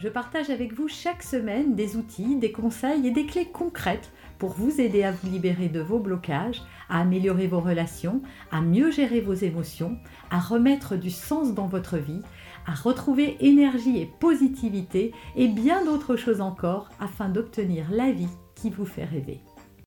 je 0.00 0.08
partage 0.08 0.48
avec 0.48 0.72
vous 0.72 0.88
chaque 0.88 1.22
semaine 1.22 1.74
des 1.74 1.96
outils, 1.96 2.36
des 2.36 2.52
conseils 2.52 3.06
et 3.06 3.10
des 3.10 3.26
clés 3.26 3.44
concrètes 3.44 4.10
pour 4.38 4.52
vous 4.52 4.80
aider 4.80 5.02
à 5.02 5.12
vous 5.12 5.30
libérer 5.30 5.68
de 5.68 5.80
vos 5.80 5.98
blocages, 5.98 6.62
à 6.88 7.00
améliorer 7.00 7.46
vos 7.46 7.60
relations, 7.60 8.22
à 8.50 8.62
mieux 8.62 8.90
gérer 8.90 9.20
vos 9.20 9.34
émotions, 9.34 9.98
à 10.30 10.40
remettre 10.40 10.96
du 10.96 11.10
sens 11.10 11.52
dans 11.52 11.66
votre 11.66 11.98
vie, 11.98 12.22
à 12.66 12.72
retrouver 12.72 13.36
énergie 13.40 13.98
et 13.98 14.10
positivité 14.20 15.12
et 15.36 15.48
bien 15.48 15.84
d'autres 15.84 16.16
choses 16.16 16.40
encore 16.40 16.88
afin 16.98 17.28
d'obtenir 17.28 17.90
la 17.90 18.10
vie 18.10 18.28
qui 18.54 18.70
vous 18.70 18.86
fait 18.86 19.04
rêver. 19.04 19.40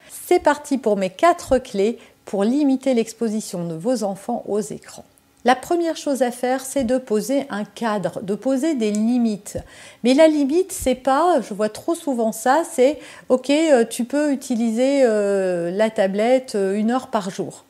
C'est 0.09 0.43
parti 0.43 0.77
pour 0.77 0.95
mes 0.95 1.09
quatre 1.09 1.57
clés 1.57 1.98
pour 2.26 2.43
limiter 2.43 2.93
l'exposition 2.93 3.68
de 3.68 3.73
vos 3.73 4.04
enfants 4.04 4.43
aux 4.48 4.62
écrans. 4.62 5.05
La 5.46 5.56
première 5.56 5.98
chose 5.98 6.22
à 6.22 6.32
faire, 6.32 6.62
c'est 6.62 6.86
de 6.86 6.98
poser 6.98 7.46
un 7.50 7.66
cadre, 7.66 8.22
de 8.22 8.34
poser 8.34 8.76
des 8.76 8.92
limites. 8.92 9.58
Mais 10.06 10.14
la 10.14 10.30
limite, 10.30 10.72
c'est 10.72 10.96
pas, 10.96 11.42
je 11.42 11.54
vois 11.54 11.68
trop 11.68 11.96
souvent 11.96 12.32
ça, 12.32 12.64
c'est 12.70 12.98
OK, 13.28 13.50
euh, 13.50 13.84
tu 13.84 14.06
peux 14.06 14.32
utiliser 14.32 15.02
euh, 15.04 15.70
la 15.72 15.90
tablette 15.90 16.56
euh, 16.56 16.76
une 16.76 16.91
heure 16.91 17.08
par 17.08 17.30
jour. 17.30 17.66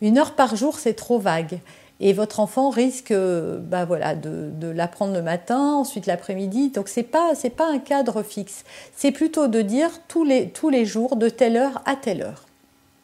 Une 0.00 0.16
heure 0.16 0.32
par 0.32 0.56
jour, 0.56 0.78
c'est 0.78 0.94
trop 0.94 1.18
vague. 1.18 1.60
Et 2.00 2.14
votre 2.14 2.40
enfant 2.40 2.70
risque 2.70 3.14
bah 3.14 3.84
voilà, 3.84 4.14
de, 4.16 4.50
de 4.52 4.68
l'apprendre 4.68 5.12
le 5.12 5.22
matin, 5.22 5.74
ensuite 5.74 6.06
l'après-midi. 6.06 6.70
Donc 6.70 6.88
ce 6.88 7.00
n'est 7.00 7.06
pas, 7.06 7.32
pas 7.56 7.70
un 7.70 7.78
cadre 7.78 8.22
fixe. 8.22 8.64
C'est 8.96 9.12
plutôt 9.12 9.46
de 9.46 9.60
dire 9.62 9.90
tous 10.08 10.24
les, 10.24 10.48
tous 10.48 10.70
les 10.70 10.86
jours, 10.86 11.16
de 11.16 11.28
telle 11.28 11.56
heure 11.56 11.82
à 11.86 11.96
telle 11.96 12.22
heure 12.22 12.44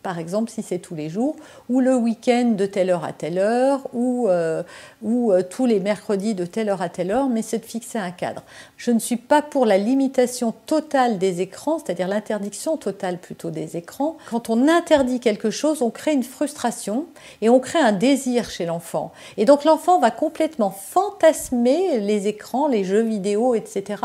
par 0.02 0.18
exemple 0.18 0.50
si 0.50 0.62
c'est 0.62 0.78
tous 0.78 0.94
les 0.94 1.08
jours, 1.08 1.36
ou 1.68 1.80
le 1.80 1.94
week-end 1.94 2.52
de 2.56 2.66
telle 2.66 2.90
heure 2.90 3.04
à 3.04 3.12
telle 3.12 3.38
heure, 3.38 3.86
ou, 3.92 4.28
euh, 4.28 4.62
euh, 5.04 5.42
tous 5.48 5.66
les 5.66 5.80
mercredis 5.80 6.34
de 6.34 6.44
telle 6.44 6.68
heure 6.68 6.82
à 6.82 6.88
telle 6.88 7.10
heure, 7.10 7.28
mais 7.28 7.42
c'est 7.42 7.58
de 7.58 7.64
fixer 7.64 7.98
un 7.98 8.10
cadre. 8.10 8.42
Je 8.76 8.90
ne 8.90 8.98
suis 8.98 9.16
pas 9.16 9.42
pour 9.42 9.66
la 9.66 9.78
limitation 9.78 10.54
totale 10.66 11.18
des 11.18 11.40
écrans, 11.40 11.78
c'est-à-dire 11.78 12.08
l'interdiction 12.08 12.76
totale 12.76 13.18
plutôt 13.18 13.50
des 13.50 13.76
écrans. 13.76 14.16
Quand 14.30 14.48
on 14.48 14.68
interdit 14.68 15.20
quelque 15.20 15.50
chose, 15.50 15.82
on 15.82 15.90
crée 15.90 16.12
une 16.12 16.22
frustration 16.22 17.06
et 17.42 17.50
on 17.50 17.60
crée 17.60 17.78
un 17.78 17.92
désir 17.92 18.48
chez 18.50 18.66
l'enfant. 18.66 19.12
Et 19.36 19.44
donc 19.44 19.64
l'enfant 19.64 19.98
va 19.98 20.10
complètement 20.10 20.70
fantasmer 20.70 22.00
les 22.00 22.26
écrans, 22.26 22.68
les 22.68 22.84
jeux 22.84 23.02
vidéo, 23.02 23.54
etc. 23.54 24.02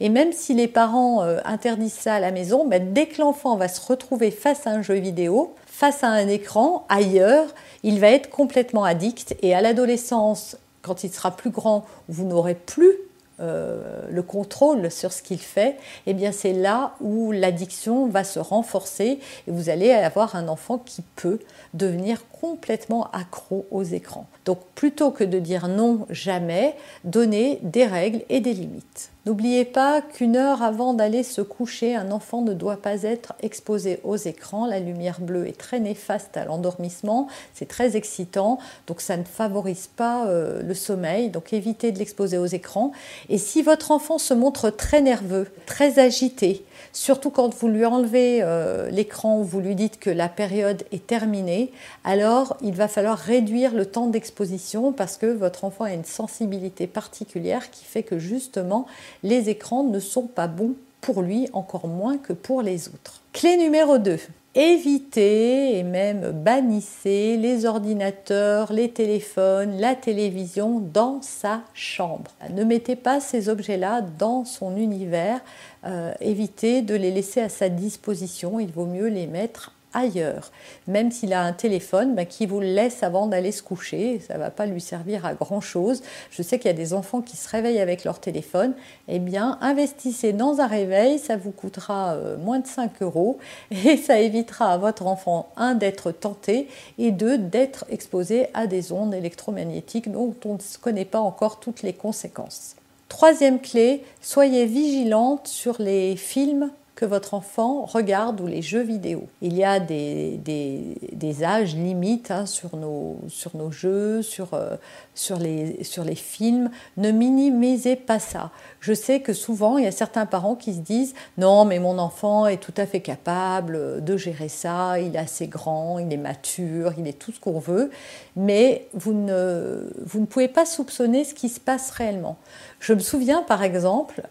Et 0.00 0.08
même 0.08 0.32
si 0.32 0.54
les 0.54 0.68
parents 0.68 1.22
euh, 1.22 1.38
interdisent 1.44 1.92
ça 1.92 2.14
à 2.14 2.20
la 2.20 2.30
maison, 2.30 2.66
ben, 2.66 2.92
dès 2.92 3.06
que 3.06 3.20
l'enfant 3.20 3.56
va 3.56 3.68
se 3.68 3.80
retrouver 3.80 4.30
face 4.30 4.66
à 4.66 4.70
un 4.70 4.82
jeu 4.82 4.94
vidéo, 4.94 5.33
face 5.66 6.04
à 6.04 6.08
un 6.08 6.28
écran, 6.28 6.86
ailleurs, 6.88 7.48
il 7.82 8.00
va 8.00 8.08
être 8.08 8.30
complètement 8.30 8.84
addict. 8.84 9.36
Et 9.42 9.54
à 9.54 9.60
l'adolescence, 9.60 10.56
quand 10.82 11.04
il 11.04 11.12
sera 11.12 11.30
plus 11.30 11.50
grand, 11.50 11.84
vous 12.08 12.24
n'aurez 12.24 12.54
plus 12.54 12.92
euh, 13.40 14.02
le 14.10 14.22
contrôle 14.22 14.92
sur 14.92 15.12
ce 15.12 15.20
qu'il 15.20 15.40
fait, 15.40 15.76
eh 16.06 16.14
bien 16.14 16.30
c'est 16.30 16.52
là 16.52 16.94
où 17.00 17.32
l'addiction 17.32 18.06
va 18.06 18.22
se 18.22 18.38
renforcer 18.38 19.18
et 19.48 19.50
vous 19.50 19.70
allez 19.70 19.90
avoir 19.90 20.36
un 20.36 20.46
enfant 20.46 20.78
qui 20.78 21.02
peut 21.16 21.40
devenir 21.72 22.28
complètement 22.28 23.10
accro 23.10 23.66
aux 23.72 23.82
écrans. 23.82 24.28
Donc 24.44 24.60
plutôt 24.76 25.10
que 25.10 25.24
de 25.24 25.40
dire 25.40 25.66
non 25.66 26.06
jamais, 26.10 26.76
donnez 27.02 27.58
des 27.62 27.86
règles 27.86 28.22
et 28.28 28.38
des 28.38 28.52
limites. 28.52 29.10
N'oubliez 29.26 29.64
pas 29.64 30.02
qu'une 30.02 30.36
heure 30.36 30.62
avant 30.62 30.92
d'aller 30.92 31.22
se 31.22 31.40
coucher, 31.40 31.96
un 31.96 32.10
enfant 32.10 32.42
ne 32.42 32.52
doit 32.52 32.76
pas 32.76 33.04
être 33.04 33.32
exposé 33.40 33.98
aux 34.04 34.16
écrans. 34.16 34.66
La 34.66 34.80
lumière 34.80 35.18
bleue 35.18 35.48
est 35.48 35.56
très 35.56 35.80
néfaste 35.80 36.36
à 36.36 36.44
l'endormissement, 36.44 37.28
c'est 37.54 37.66
très 37.66 37.96
excitant, 37.96 38.58
donc 38.86 39.00
ça 39.00 39.16
ne 39.16 39.24
favorise 39.24 39.86
pas 39.86 40.26
euh, 40.26 40.62
le 40.62 40.74
sommeil, 40.74 41.30
donc 41.30 41.54
évitez 41.54 41.90
de 41.90 41.98
l'exposer 41.98 42.36
aux 42.36 42.44
écrans. 42.44 42.92
Et 43.30 43.38
si 43.38 43.62
votre 43.62 43.92
enfant 43.92 44.18
se 44.18 44.34
montre 44.34 44.68
très 44.68 45.00
nerveux, 45.00 45.46
très 45.64 45.98
agité, 45.98 46.62
surtout 46.92 47.30
quand 47.30 47.54
vous 47.54 47.68
lui 47.68 47.86
enlevez 47.86 48.40
euh, 48.42 48.90
l'écran, 48.90 49.40
vous 49.40 49.60
lui 49.60 49.74
dites 49.74 49.98
que 49.98 50.10
la 50.10 50.28
période 50.28 50.82
est 50.92 51.06
terminée, 51.06 51.72
alors 52.04 52.58
il 52.60 52.74
va 52.74 52.88
falloir 52.88 53.16
réduire 53.16 53.74
le 53.74 53.86
temps 53.86 54.06
d'exposition 54.06 54.92
parce 54.92 55.16
que 55.16 55.26
votre 55.26 55.64
enfant 55.64 55.84
a 55.84 55.94
une 55.94 56.04
sensibilité 56.04 56.86
particulière 56.86 57.70
qui 57.70 57.86
fait 57.86 58.02
que 58.02 58.18
justement 58.18 58.86
les 59.22 59.48
écrans 59.48 59.84
ne 59.84 60.00
sont 60.00 60.26
pas 60.26 60.46
bons 60.46 60.74
pour 61.00 61.22
lui, 61.22 61.48
encore 61.52 61.86
moins 61.86 62.16
que 62.16 62.32
pour 62.32 62.62
les 62.62 62.88
autres. 62.88 63.20
Clé 63.32 63.56
numéro 63.56 63.98
2. 63.98 64.18
Évitez 64.56 65.78
et 65.78 65.82
même 65.82 66.30
bannissez 66.30 67.36
les 67.36 67.66
ordinateurs, 67.66 68.72
les 68.72 68.88
téléphones, 68.88 69.80
la 69.80 69.96
télévision 69.96 70.78
dans 70.78 71.20
sa 71.22 71.62
chambre. 71.74 72.30
Ne 72.50 72.62
mettez 72.62 72.94
pas 72.94 73.18
ces 73.18 73.48
objets-là 73.48 74.00
dans 74.00 74.44
son 74.44 74.76
univers. 74.76 75.40
Euh, 75.84 76.14
évitez 76.20 76.82
de 76.82 76.94
les 76.94 77.10
laisser 77.10 77.40
à 77.40 77.48
sa 77.48 77.68
disposition. 77.68 78.60
Il 78.60 78.70
vaut 78.70 78.86
mieux 78.86 79.08
les 79.08 79.26
mettre 79.26 79.72
ailleurs. 79.94 80.50
Même 80.86 81.10
s'il 81.10 81.32
a 81.32 81.42
un 81.42 81.52
téléphone, 81.52 82.14
bah, 82.14 82.24
qui 82.24 82.46
vous 82.46 82.60
le 82.60 82.66
laisse 82.66 83.02
avant 83.02 83.26
d'aller 83.26 83.52
se 83.52 83.62
coucher, 83.62 84.20
ça 84.26 84.34
ne 84.34 84.38
va 84.40 84.50
pas 84.50 84.66
lui 84.66 84.80
servir 84.80 85.24
à 85.24 85.34
grand-chose. 85.34 86.02
Je 86.30 86.42
sais 86.42 86.58
qu'il 86.58 86.70
y 86.70 86.74
a 86.74 86.76
des 86.76 86.92
enfants 86.92 87.22
qui 87.22 87.36
se 87.36 87.48
réveillent 87.48 87.80
avec 87.80 88.04
leur 88.04 88.20
téléphone. 88.20 88.74
Eh 89.08 89.18
bien, 89.18 89.58
investissez 89.60 90.32
dans 90.32 90.60
un 90.60 90.66
réveil, 90.66 91.18
ça 91.18 91.36
vous 91.36 91.52
coûtera 91.52 92.14
euh, 92.14 92.36
moins 92.36 92.58
de 92.58 92.66
5 92.66 93.02
euros 93.02 93.38
et 93.70 93.96
ça 93.96 94.18
évitera 94.18 94.72
à 94.72 94.78
votre 94.78 95.06
enfant, 95.06 95.48
un, 95.56 95.74
d'être 95.74 96.12
tenté 96.12 96.68
et 96.98 97.10
deux, 97.10 97.38
d'être 97.38 97.84
exposé 97.90 98.48
à 98.54 98.66
des 98.66 98.92
ondes 98.92 99.14
électromagnétiques 99.14 100.10
dont 100.10 100.34
on 100.44 100.54
ne 100.54 100.58
connaît 100.80 101.04
pas 101.04 101.20
encore 101.20 101.60
toutes 101.60 101.82
les 101.82 101.92
conséquences. 101.92 102.76
Troisième 103.08 103.60
clé, 103.60 104.02
soyez 104.20 104.66
vigilante 104.66 105.46
sur 105.46 105.80
les 105.80 106.16
films 106.16 106.70
que 106.94 107.04
votre 107.04 107.34
enfant 107.34 107.84
regarde 107.84 108.40
ou 108.40 108.46
les 108.46 108.62
jeux 108.62 108.82
vidéo. 108.82 109.26
Il 109.42 109.54
y 109.54 109.64
a 109.64 109.80
des, 109.80 110.38
des, 110.44 111.44
âges 111.44 111.74
limites 111.74 112.30
hein, 112.30 112.46
sur, 112.46 112.76
nos, 112.76 113.18
sur 113.28 113.56
nos 113.56 113.72
jeux, 113.72 114.22
sur, 114.22 114.54
euh, 114.54 114.76
sur, 115.14 115.38
les, 115.38 115.82
sur 115.82 116.04
les 116.04 116.14
films. 116.14 116.70
Ne 116.96 117.10
minimisez 117.10 117.96
pas 117.96 118.20
ça. 118.20 118.50
Je 118.78 118.92
sais 118.92 119.20
que 119.20 119.32
souvent, 119.32 119.76
il 119.76 119.84
y 119.84 119.88
a 119.88 119.92
certains 119.92 120.26
parents 120.26 120.54
qui 120.54 120.72
se 120.72 120.78
disent 120.78 121.14
Non, 121.36 121.64
mais 121.64 121.80
mon 121.80 121.98
enfant 121.98 122.46
est 122.46 122.58
tout 122.58 122.74
à 122.76 122.86
fait 122.86 123.00
capable 123.00 124.04
de 124.04 124.16
gérer 124.16 124.48
ça, 124.48 125.00
il 125.00 125.16
est 125.16 125.18
assez 125.18 125.48
grand, 125.48 125.98
il 125.98 126.12
est 126.12 126.18
mature, 126.18 126.92
il 126.96 127.08
est 127.08 127.18
tout 127.18 127.32
ce 127.32 127.40
qu'on 127.40 127.58
veut, 127.58 127.90
mais 128.36 128.86
vous 128.94 129.14
ne, 129.14 129.90
vous 130.04 130.20
ne 130.20 130.26
pouvez 130.26 130.48
pas 130.48 130.64
soupçonner 130.64 131.24
ce 131.24 131.34
qui 131.34 131.48
se 131.48 131.58
passe 131.58 131.90
réellement. 131.90 132.36
Je 132.78 132.92
me 132.92 133.00
souviens 133.00 133.42
par 133.42 133.64
exemple, 133.64 134.22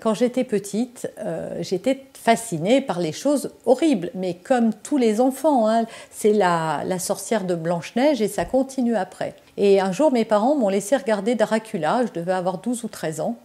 quand 0.00 0.14
j'étais 0.14 0.44
petite, 0.44 1.10
euh, 1.18 1.58
j'étais 1.60 2.06
fascinée 2.14 2.80
par 2.80 2.98
les 2.98 3.12
choses 3.12 3.50
horribles, 3.66 4.10
mais 4.14 4.34
comme 4.34 4.72
tous 4.72 4.96
les 4.96 5.20
enfants, 5.20 5.68
hein, 5.68 5.84
c'est 6.10 6.32
la, 6.32 6.82
sorcière 6.98 7.44
de 7.44 7.54
Blanche-Neige 7.54 8.22
et 8.22 8.28
ça 8.28 8.44
continue 8.44 8.96
après. 8.96 9.34
Et 9.58 9.80
un 9.80 9.92
jour, 9.92 10.12
mes 10.12 10.24
parents 10.24 10.56
m'ont 10.56 10.70
laissé 10.70 10.96
regarder 10.96 11.34
Dracula, 11.34 12.04
je 12.06 12.18
devais 12.18 12.32
avoir 12.32 12.58
12 12.58 12.84
ou 12.84 12.88
13 12.88 13.20
ans. 13.20 13.36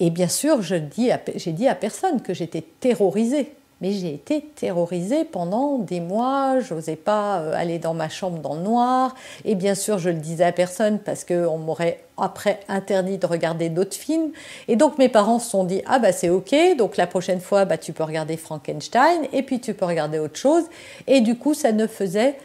Et 0.00 0.10
bien 0.10 0.28
sûr, 0.28 0.62
j'ai 0.62 0.80
dit 0.80 1.10
à 1.10 1.74
personne 1.74 2.20
que 2.20 2.34
j'étais 2.34 2.64
terrorisée. 2.80 3.52
Mais 3.80 3.92
j'ai 3.92 4.12
été 4.12 4.40
terrorisée 4.56 5.24
pendant 5.24 5.78
des 5.78 6.00
mois, 6.00 6.58
je 6.58 6.74
n'osais 6.74 6.96
pas 6.96 7.38
euh, 7.38 7.54
aller 7.54 7.78
dans 7.78 7.94
ma 7.94 8.08
chambre 8.08 8.40
dans 8.40 8.54
le 8.54 8.62
noir. 8.62 9.14
Et 9.44 9.54
bien 9.54 9.76
sûr, 9.76 9.98
je 9.98 10.10
le 10.10 10.18
disais 10.18 10.44
à 10.44 10.52
personne 10.52 10.98
parce 10.98 11.24
qu'on 11.24 11.58
m'aurait 11.58 12.00
après 12.16 12.58
interdit 12.68 13.18
de 13.18 13.26
regarder 13.26 13.68
d'autres 13.68 13.94
films. 13.94 14.32
Et 14.66 14.74
donc 14.74 14.98
mes 14.98 15.08
parents 15.08 15.38
se 15.38 15.50
sont 15.50 15.62
dit 15.62 15.82
ah 15.86 16.00
bah 16.00 16.10
c'est 16.10 16.28
ok, 16.28 16.54
donc 16.76 16.96
la 16.96 17.06
prochaine 17.06 17.40
fois 17.40 17.64
bah 17.64 17.78
tu 17.78 17.92
peux 17.92 18.02
regarder 18.02 18.36
Frankenstein 18.36 19.26
et 19.32 19.42
puis 19.44 19.60
tu 19.60 19.74
peux 19.74 19.86
regarder 19.86 20.18
autre 20.18 20.36
chose. 20.36 20.64
Et 21.06 21.20
du 21.20 21.36
coup 21.36 21.54
ça 21.54 21.70
ne 21.70 21.86
faisait 21.86 22.36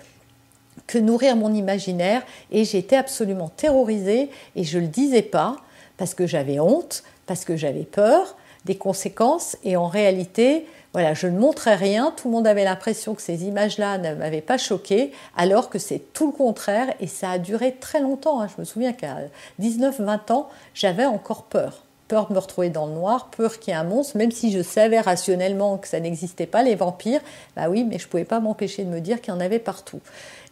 que 0.86 1.00
nourrir 1.00 1.36
mon 1.36 1.54
imaginaire 1.54 2.22
et 2.52 2.64
j'étais 2.66 2.96
absolument 2.96 3.50
terrorisée 3.50 4.30
et 4.56 4.64
je 4.64 4.78
le 4.78 4.88
disais 4.88 5.22
pas 5.22 5.56
parce 5.98 6.14
que 6.14 6.28
j'avais 6.28 6.60
honte, 6.60 7.04
parce 7.26 7.46
que 7.46 7.56
j'avais 7.56 7.84
peur 7.84 8.36
des 8.66 8.76
conséquences 8.76 9.58
et 9.64 9.76
en 9.76 9.88
réalité 9.88 10.66
voilà, 10.94 11.16
je 11.16 11.26
ne 11.26 11.40
montrais 11.40 11.76
rien, 11.76 12.14
tout 12.16 12.28
le 12.28 12.36
monde 12.36 12.46
avait 12.46 12.64
l'impression 12.64 13.16
que 13.16 13.22
ces 13.22 13.46
images-là 13.46 13.98
ne 13.98 14.14
m'avaient 14.14 14.42
pas 14.42 14.60
choqué, 14.60 15.12
alors 15.36 15.70
que 15.70 15.80
c'est 15.80 16.14
tout 16.14 16.28
le 16.28 16.32
contraire 16.32 16.94
et 17.00 17.08
ça 17.08 17.32
a 17.32 17.40
duré 17.40 17.76
très 17.80 18.00
longtemps. 18.00 18.42
Hein. 18.42 18.48
Je 18.56 18.62
me 18.62 18.66
souviens 18.66 18.94
qu'à 18.94 19.18
19-20 19.60 20.32
ans, 20.32 20.50
j'avais 20.76 21.06
encore 21.06 21.44
peur 21.44 21.84
peur 22.14 22.28
de 22.28 22.34
me 22.34 22.38
retrouver 22.38 22.70
dans 22.70 22.86
le 22.86 22.94
noir, 22.94 23.32
peur 23.36 23.58
qu'il 23.58 23.74
y 23.74 23.76
ait 23.76 23.80
un 23.80 23.84
monstre, 23.84 24.18
même 24.18 24.30
si 24.30 24.52
je 24.52 24.62
savais 24.62 25.00
rationnellement 25.00 25.80
que 25.80 25.88
ça 25.88 26.00
n'existait 26.00 26.46
pas, 26.46 26.62
les 26.62 26.76
vampires. 26.76 27.22
Bah 27.56 27.70
oui, 27.70 27.86
mais 27.90 27.98
je 27.98 28.08
pouvais 28.08 28.24
pas 28.24 28.40
m'empêcher 28.40 28.84
de 28.84 28.90
me 28.92 29.02
dire 29.02 29.20
qu'il 29.20 29.34
y 29.34 29.36
en 29.36 29.40
avait 29.40 29.58
partout. 29.58 30.00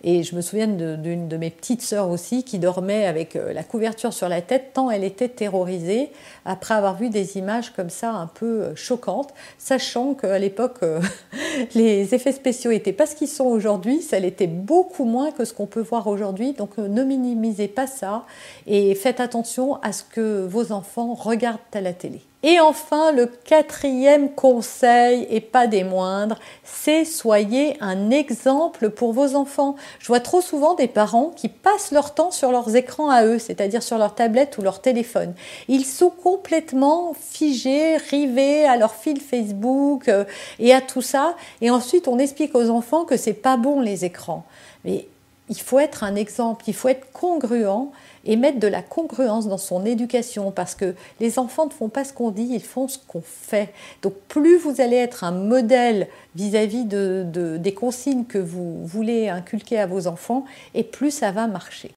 Et 0.03 0.23
je 0.23 0.35
me 0.35 0.41
souviens 0.41 0.67
d'une 0.67 1.27
de, 1.27 1.37
mes 1.37 1.51
petites 1.51 1.83
sœurs 1.83 2.09
aussi 2.09 2.43
qui 2.43 2.57
dormait 2.57 3.05
avec 3.05 3.35
euh, 3.35 3.53
la 3.53 3.63
couverture 3.63 4.13
sur 4.13 4.27
la 4.29 4.41
tête 4.41 4.71
tant 4.73 4.89
elle 4.89 5.03
était 5.03 5.29
terrorisée 5.29 6.11
après 6.43 6.73
avoir 6.73 6.97
vu 6.97 7.09
des 7.09 7.37
images 7.37 7.71
comme 7.71 7.91
ça 7.91 8.11
un 8.11 8.25
peu 8.25 8.45
euh, 8.63 8.75
choquantes, 8.75 9.31
sachant 9.59 10.15
qu'à 10.15 10.39
l'époque 10.39 10.77
euh, 10.81 11.01
les 11.75 12.15
effets 12.15 12.31
spéciaux 12.31 12.71
n'étaient 12.71 12.93
pas 12.93 13.05
ce 13.05 13.15
qu'ils 13.15 13.27
sont 13.27 13.45
aujourd'hui, 13.45 14.01
ça 14.01 14.17
l'était 14.17 14.47
beaucoup 14.47 15.05
moins 15.05 15.31
que 15.31 15.45
ce 15.45 15.53
qu'on 15.53 15.67
peut 15.67 15.81
voir 15.81 16.07
aujourd'hui. 16.07 16.53
Donc 16.53 16.77
ne 16.77 17.03
minimisez 17.03 17.67
pas 17.67 17.85
ça 17.85 18.25
et 18.65 18.95
faites 18.95 19.19
attention 19.19 19.75
à 19.83 19.91
ce 19.91 20.03
que 20.03 20.45
vos 20.47 20.71
enfants 20.71 21.13
regardent 21.13 21.50
à 21.73 21.81
la 21.81 21.93
télé. 21.93 22.21
Et 22.43 22.59
enfin, 22.59 23.11
le 23.11 23.27
quatrième 23.27 24.31
conseil, 24.31 25.27
et 25.29 25.41
pas 25.41 25.67
des 25.67 25.83
moindres, 25.83 26.39
c'est 26.63 27.05
soyez 27.05 27.77
un 27.81 28.09
exemple 28.09 28.89
pour 28.89 29.13
vos 29.13 29.35
enfants. 29.35 29.75
Je 29.99 30.07
vois 30.07 30.19
trop 30.19 30.41
souvent 30.41 30.73
des 30.73 30.87
parents 30.87 31.31
qui 31.35 31.49
passent 31.49 31.91
leur 31.91 32.15
temps 32.15 32.31
sur 32.31 32.51
leurs 32.51 32.75
écrans 32.75 33.11
à 33.11 33.25
eux, 33.25 33.37
c'est-à-dire 33.37 33.83
sur 33.83 33.99
leur 33.99 34.15
tablette 34.15 34.57
ou 34.57 34.63
leur 34.63 34.81
téléphone. 34.81 35.35
Ils 35.67 35.85
sont 35.85 36.09
complètement 36.09 37.13
figés, 37.13 37.97
rivés 37.97 38.65
à 38.65 38.75
leur 38.75 38.95
fil 38.95 39.21
Facebook 39.21 40.07
euh, 40.07 40.25
et 40.57 40.73
à 40.73 40.81
tout 40.81 41.03
ça. 41.03 41.35
Et 41.61 41.69
ensuite, 41.69 42.07
on 42.07 42.17
explique 42.17 42.55
aux 42.55 42.71
enfants 42.71 43.05
que 43.05 43.17
c'est 43.17 43.33
pas 43.33 43.57
bon 43.57 43.81
les 43.81 44.03
écrans. 44.03 44.45
Mais 44.83 45.07
il 45.49 45.59
faut 45.59 45.79
être 45.79 46.03
un 46.03 46.15
exemple, 46.15 46.63
il 46.67 46.73
faut 46.73 46.87
être 46.87 47.11
congruent 47.11 47.91
et 48.25 48.35
mettre 48.35 48.59
de 48.59 48.67
la 48.67 48.81
congruence 48.81 49.47
dans 49.47 49.57
son 49.57 49.85
éducation 49.85 50.51
parce 50.51 50.75
que 50.75 50.95
les 51.19 51.39
enfants 51.39 51.65
ne 51.65 51.71
font 51.71 51.89
pas 51.89 52.03
ce 52.03 52.13
qu'on 52.13 52.31
dit, 52.31 52.47
ils 52.51 52.63
font 52.63 52.87
ce 52.87 52.97
qu'on 53.07 53.21
fait. 53.21 53.73
Donc 54.01 54.13
plus 54.27 54.57
vous 54.57 54.81
allez 54.81 54.97
être 54.97 55.23
un 55.23 55.31
modèle 55.31 56.07
vis-à-vis 56.35 56.85
de, 56.85 57.57
des 57.57 57.73
consignes 57.73 58.25
que 58.25 58.37
vous 58.37 58.85
voulez 58.85 59.29
inculquer 59.29 59.79
à 59.79 59.87
vos 59.87 60.07
enfants 60.07 60.45
et 60.73 60.83
plus 60.83 61.11
ça 61.11 61.31
va 61.31 61.47
marcher. 61.47 61.91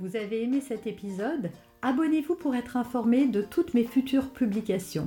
Vous 0.00 0.16
avez 0.16 0.42
aimé 0.42 0.62
cet 0.66 0.86
épisode? 0.86 1.50
Abonnez-vous 1.82 2.34
pour 2.34 2.54
être 2.56 2.76
informé 2.76 3.26
de 3.26 3.42
toutes 3.42 3.74
mes 3.74 3.84
futures 3.84 4.30
publications. 4.30 5.06